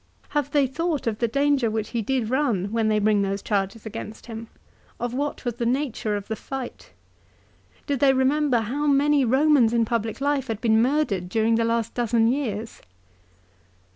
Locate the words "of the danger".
1.05-1.69